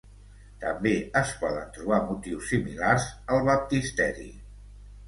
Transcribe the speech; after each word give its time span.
També 0.63 0.93
es 1.21 1.33
poden 1.43 1.69
trobar 1.77 2.01
motius 2.09 2.51
similars 2.55 3.07
al 3.37 3.47
baptisteri. 3.53 4.31